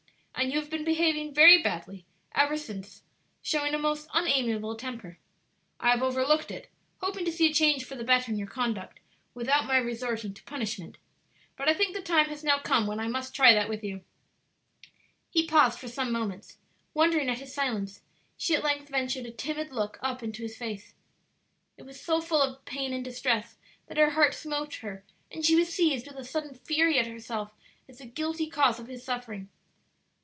And 0.33 0.51
you 0.51 0.59
have 0.59 0.71
been 0.71 0.83
behaving 0.83 1.35
very 1.35 1.61
badly 1.61 2.03
ever 2.33 2.57
since, 2.57 3.03
showing 3.43 3.75
a 3.75 3.77
most 3.77 4.07
unamiable 4.11 4.75
temper. 4.75 5.19
I 5.79 5.91
have 5.91 6.01
overlooked 6.01 6.49
it, 6.49 6.67
hoping 6.97 7.25
to 7.25 7.31
see 7.31 7.51
a 7.51 7.53
change 7.53 7.85
for 7.85 7.93
the 7.93 8.03
better 8.03 8.31
in 8.31 8.39
your 8.39 8.47
conduct 8.47 8.99
without 9.35 9.67
my 9.67 9.77
resorting 9.77 10.33
to 10.33 10.43
punishment; 10.45 10.97
but 11.55 11.69
I 11.69 11.75
think 11.75 11.93
the 11.95 12.01
time 12.01 12.25
has 12.29 12.43
now 12.43 12.57
come 12.57 12.87
when 12.87 12.99
I 12.99 13.07
must 13.07 13.35
try 13.35 13.53
that 13.53 13.69
with 13.69 13.83
you." 13.83 14.03
He 15.29 15.45
paused 15.47 15.77
for 15.77 15.87
some 15.87 16.11
moments. 16.11 16.57
Wondering 16.95 17.29
at 17.29 17.37
his 17.37 17.53
silence, 17.53 18.01
she 18.35 18.55
at 18.55 18.63
length 18.63 18.89
ventured 18.89 19.27
a 19.27 19.31
timid 19.31 19.71
look 19.71 19.99
up 20.01 20.23
into 20.23 20.41
his 20.41 20.57
face. 20.57 20.95
It 21.77 21.83
was 21.83 22.01
so 22.01 22.19
full 22.19 22.41
of 22.41 22.65
pain 22.65 22.93
and 22.93 23.05
distress 23.05 23.57
that 23.85 23.97
her 23.99 24.09
heart 24.09 24.33
smote 24.33 24.73
her, 24.75 25.05
and 25.29 25.45
she 25.45 25.55
was 25.55 25.69
seized 25.69 26.07
with 26.07 26.17
a 26.17 26.23
sudden 26.25 26.55
fury 26.55 26.97
at 26.97 27.05
herself 27.05 27.51
as 27.87 27.99
the 27.99 28.07
guilty 28.07 28.49
cause 28.49 28.79
of 28.79 28.87
his 28.87 29.03
suffering. 29.03 29.47